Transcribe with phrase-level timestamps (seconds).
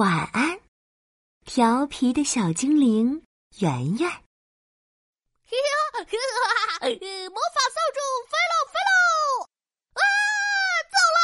[0.00, 0.58] 晚安，
[1.44, 3.22] 调皮的小精灵
[3.58, 4.08] 圆圆。
[6.00, 9.44] 魔法扫帚飞喽飞喽！
[9.92, 10.00] 啊，
[10.88, 11.20] 走了！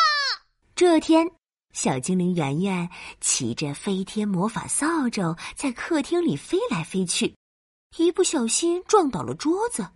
[0.75, 1.27] 这天，
[1.73, 7.34] 小精灵圆圆骑着飞天魔法扫帚在客厅里飞来飞去，
[7.96, 9.88] 一不小心撞倒了桌子，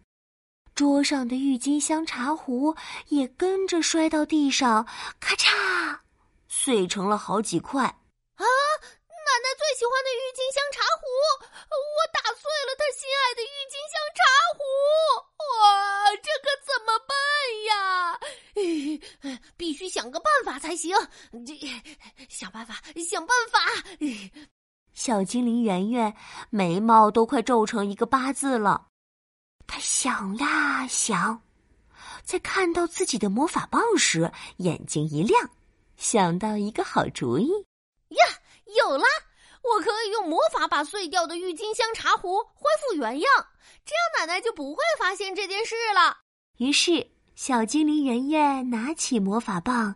[0.74, 2.74] 桌上的郁金香茶壶
[3.08, 4.86] 也跟着摔到地上，
[5.20, 5.98] 咔嚓，
[6.48, 7.99] 碎成了好几块。
[9.30, 11.06] 啊，奶奶最喜欢的郁金香茶壶，
[11.70, 14.26] 我打碎了她心爱的郁金香茶
[14.58, 14.60] 壶。
[15.38, 17.14] 哇，这可怎么办
[17.70, 18.18] 呀？
[19.56, 20.96] 必须想个办法才行。
[21.46, 21.56] 这
[22.28, 23.60] 想办法，想办法。
[24.94, 26.12] 小精灵圆圆
[26.50, 28.88] 眉毛都快皱成一个八字了。
[29.68, 31.40] 他想呀想，
[32.24, 35.50] 在看到自己的魔法棒时，眼睛一亮，
[35.96, 37.48] 想到一个好主意。
[38.08, 38.24] 呀，
[38.76, 39.04] 有了！
[39.62, 43.30] 我可以用魔法把碎掉的郁金香茶壶恢复原样，
[43.84, 46.16] 这样奶奶就不会发现这件事了。
[46.56, 49.94] 于是，小精灵圆圆拿起魔法棒，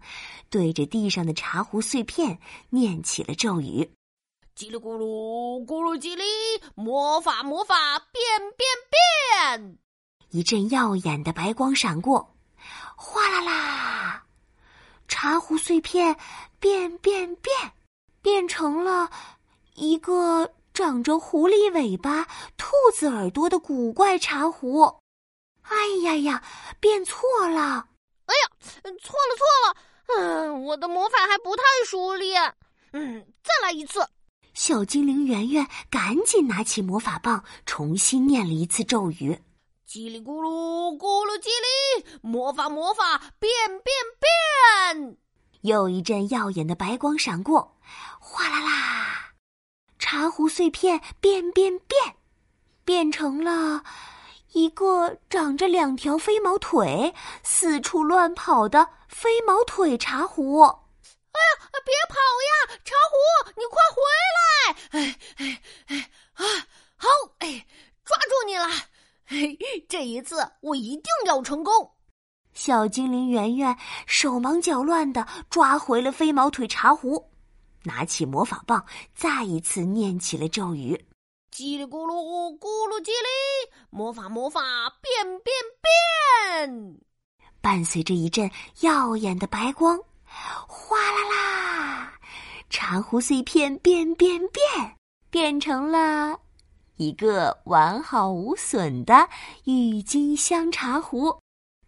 [0.51, 3.91] 对着地上的茶壶碎片念起了咒语
[4.55, 6.25] ：“叽里咕噜，咕噜叽里，
[6.75, 8.23] 魔法魔法变
[8.57, 9.79] 变变！”
[10.29, 12.37] 一阵耀眼的白光闪过，
[12.97, 14.25] 哗啦啦，
[15.09, 16.17] 茶壶碎片
[16.59, 17.73] 变变变，变
[18.49, 19.11] 成了。
[19.75, 24.83] 一个长着狐狸尾巴、兔子耳朵的古怪茶壶，
[25.63, 26.45] 哎呀呀，
[26.79, 27.89] 变错了！
[28.27, 28.51] 哎呀，
[28.83, 29.77] 错了错了！
[30.17, 32.55] 嗯，我的魔法还不太熟练。
[32.93, 34.07] 嗯，再来一次。
[34.53, 39.43] 小精灵圆圆赶紧拿起魔法棒，重新念了一次咒语：
[39.89, 45.17] 叽里咕噜，咕噜叽里，魔法魔法变变变！
[45.65, 47.79] 又一阵耀眼的白光闪过，
[48.21, 49.33] 哗啦啦。
[49.99, 52.17] 茶壶碎片变变变，
[52.85, 53.83] 变成了
[54.53, 60.61] 一个长着两条飞毛腿、四处乱跑的飞毛腿茶壶。
[60.61, 64.03] 哎呀，别跑呀，茶壶，你快回
[64.37, 65.01] 来！
[65.01, 66.45] 哎哎哎啊，
[66.97, 67.67] 好，哎，
[68.05, 68.67] 抓住你了！
[69.25, 71.93] 嘿，这一次我一定要成功。
[72.55, 73.77] 小精灵圆圆
[74.07, 77.31] 手忙脚乱的抓回了飞毛腿茶壶。
[77.83, 81.05] 拿起魔法棒，再一次念起了咒语
[81.55, 84.61] ：“叽里咕噜，咕噜叽里，魔法魔法
[85.03, 85.55] 变变
[86.65, 86.99] 变！”
[87.61, 88.51] 伴随着一阵
[88.81, 89.99] 耀眼的白光，
[90.67, 92.15] 哗啦啦，
[92.71, 94.97] 茶壶碎片变变变，
[95.29, 96.41] 变成了
[96.97, 99.29] 一个完好无损的
[99.65, 101.39] 郁金香茶壶。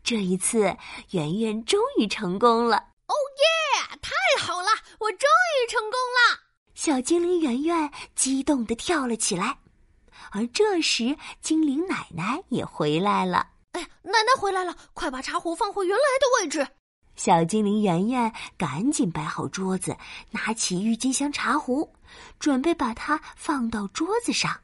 [0.06, 0.76] 这一次，
[1.10, 2.76] 圆圆终于成功了。
[2.76, 3.98] 哦耶！
[4.00, 4.68] 太好了，
[5.00, 6.38] 我终于成功了！
[6.76, 9.58] 小精灵圆圆激动的跳了起来。
[10.30, 13.48] 而这时，精灵奶奶也回来了。
[13.72, 16.64] 哎，奶奶回来了，快把茶壶放回原来的位置。
[17.16, 19.96] 小精灵圆圆赶紧摆好桌子，
[20.30, 21.92] 拿起郁金香茶壶，
[22.38, 24.60] 准备把它放到桌子上。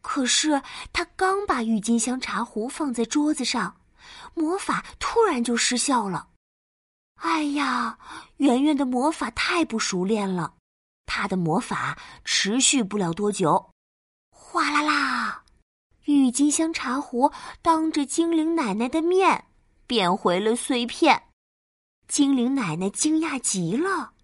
[0.00, 3.74] 可是，他刚把郁金香茶壶放在桌子上，
[4.34, 6.28] 魔法突然就失效了。
[7.16, 7.98] 哎呀，
[8.38, 10.54] 圆圆的魔法太不熟练了，
[11.04, 13.70] 她的魔法持续不了多久。
[14.30, 15.44] 哗啦啦，
[16.06, 19.44] 郁金香茶壶当着精灵奶奶的面
[19.86, 21.22] 变回了碎片。
[22.08, 24.14] 精灵奶奶惊讶极了：“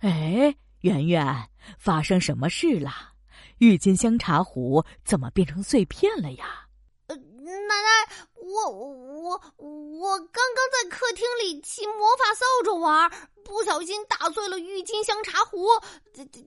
[0.00, 3.14] 哎，圆圆，发生什么事了？
[3.58, 6.68] 郁金香茶壶怎么变成碎片了呀？”
[7.08, 13.10] 呃奶奶，我我我我刚刚在客厅里骑魔法扫帚玩，
[13.44, 15.68] 不小心打碎了郁金香茶壶。
[16.14, 16.40] 这这，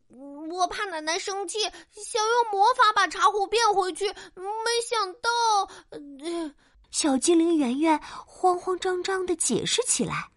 [0.49, 6.51] 我怕奶奶生气，想用魔法把茶壶变回去，没想到……
[6.89, 10.29] 小精灵圆圆慌慌张张的解释起来，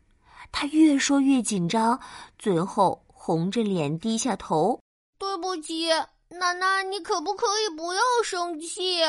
[0.52, 1.98] 她越说越紧张，
[2.38, 4.78] 最后红着脸低下头
[5.18, 5.88] ：“对不起，
[6.28, 9.02] 奶奶，你可不可以不要生气？”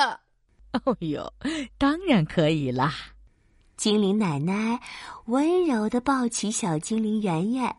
[0.86, 1.31] 哦 呦，
[1.77, 2.94] 当然可以啦！
[3.77, 4.80] 精灵奶奶
[5.25, 7.75] 温柔地抱起小精灵圆圆，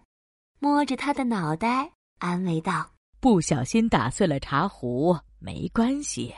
[0.59, 6.35] 摸着他的脑袋，安慰道：“不小心打碎了茶壶，没关系，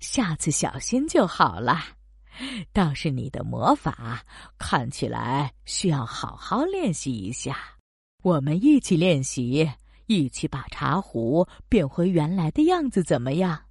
[0.00, 1.78] 下次小心就好了。
[2.72, 4.22] 倒是你的魔法
[4.58, 7.56] 看起来需要好好练习一下，
[8.22, 9.70] 我们一起练习，
[10.06, 13.62] 一起把茶壶变回原来的样子，怎么样？”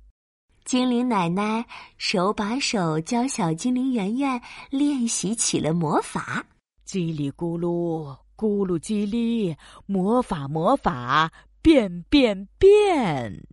[0.67, 1.65] 精灵奶奶
[1.97, 6.45] 手把手教小精灵圆圆练习起了魔法，
[6.85, 9.55] 叽里咕噜，咕噜叽里，
[9.85, 11.31] 魔法魔法
[11.61, 13.47] 变变变！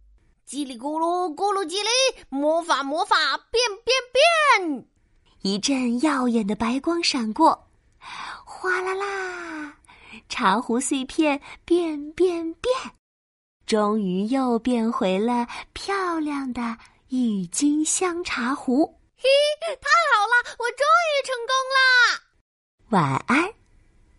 [0.45, 3.17] 叽里咕噜咕噜叽里，魔法魔法
[3.49, 4.89] 变变变！
[5.43, 7.69] 一阵耀眼的白光闪过，
[8.45, 9.77] 哗啦啦，
[10.29, 12.75] 茶壶碎片变变变，
[13.67, 16.77] 终于又变回了漂亮的
[17.17, 18.99] 郁金香茶壶。
[19.17, 19.23] 嘿，
[19.61, 22.21] 太好了，我终于成功啦！
[22.89, 23.55] 晚安，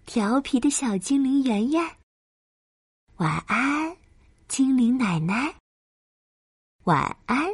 [0.05, 1.97] 调皮的小精灵圆圆。
[3.17, 3.97] 晚安，
[4.47, 5.53] 精灵奶奶。
[6.85, 7.53] 晚安，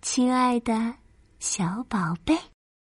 [0.00, 0.94] 亲爱的
[1.38, 2.34] 小宝贝。